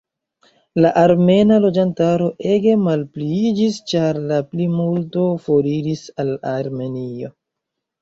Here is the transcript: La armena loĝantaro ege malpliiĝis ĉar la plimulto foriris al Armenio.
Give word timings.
La 0.85 0.91
armena 1.01 1.59
loĝantaro 1.65 2.31
ege 2.55 2.75
malpliiĝis 2.87 3.79
ĉar 3.93 4.21
la 4.35 4.43
plimulto 4.51 5.29
foriris 5.47 6.07
al 6.27 6.37
Armenio. 6.59 7.37